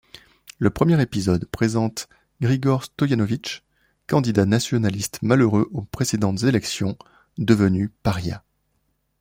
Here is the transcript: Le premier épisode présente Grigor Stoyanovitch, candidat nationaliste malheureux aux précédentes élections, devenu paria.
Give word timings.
Le 0.57 0.71
premier 0.71 0.99
épisode 0.99 1.45
présente 1.45 2.09
Grigor 2.41 2.85
Stoyanovitch, 2.85 3.61
candidat 4.07 4.47
nationaliste 4.47 5.19
malheureux 5.21 5.69
aux 5.73 5.83
précédentes 5.83 6.41
élections, 6.41 6.97
devenu 7.37 7.89
paria. 8.01 8.43